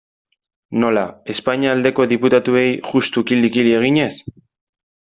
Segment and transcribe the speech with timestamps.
[0.83, 1.03] Nola,
[1.33, 4.13] Espainia aldeko diputatuei juxtu kili-kili eginez?